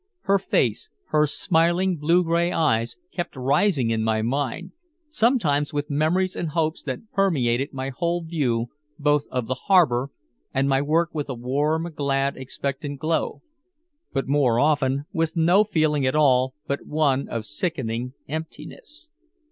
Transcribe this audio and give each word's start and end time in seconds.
Her 0.21 0.39
face, 0.39 0.89
her 1.09 1.27
smiling 1.27 1.95
blue 1.97 2.23
gray 2.23 2.51
eyes, 2.51 2.97
kept 3.11 3.35
rising 3.35 3.91
in 3.91 4.01
my 4.03 4.23
mind, 4.23 4.71
sometimes 5.07 5.73
with 5.73 5.91
memories 5.91 6.35
and 6.35 6.49
hopes 6.49 6.81
that 6.81 7.11
permeated 7.11 7.71
my 7.71 7.89
whole 7.89 8.23
view 8.23 8.71
both 8.97 9.27
of 9.29 9.45
the 9.45 9.53
harbor 9.53 10.09
and 10.55 10.67
my 10.67 10.81
work 10.81 11.11
with 11.13 11.29
a 11.29 11.35
warm 11.35 11.93
glad 11.93 12.35
expectant 12.35 12.99
glow, 12.99 13.43
but 14.11 14.27
more 14.27 14.59
often 14.59 15.05
with 15.13 15.37
no 15.37 15.63
feeling 15.63 16.03
at 16.07 16.15
all 16.15 16.55
but 16.65 16.87
one 16.87 17.29
of 17.29 17.45
sickening 17.45 18.15
emptiness. 18.27 19.11